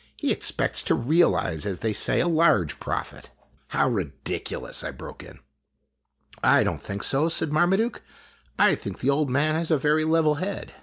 [0.17, 3.29] He expects to' realize,' as they say, a large profit.""
[3.77, 5.37] How ridiculous!" I broke in."
[6.57, 8.01] I don't think so," said Marmaduke."
[8.57, 10.73] I think the old man has a very level head.